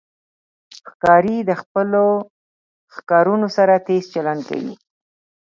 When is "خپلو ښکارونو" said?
1.61-3.47